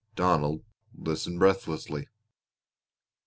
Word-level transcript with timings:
Donald 0.15 0.63
listened 0.97 1.37
breathlessly. 1.37 2.07